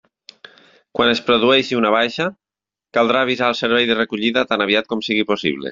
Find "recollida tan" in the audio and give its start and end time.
4.03-4.67